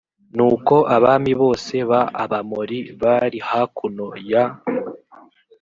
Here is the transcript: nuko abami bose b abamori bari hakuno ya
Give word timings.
nuko 0.35 0.75
abami 0.95 1.33
bose 1.41 1.73
b 1.89 1.91
abamori 2.23 2.79
bari 3.01 3.39
hakuno 3.49 4.05
ya 4.29 4.45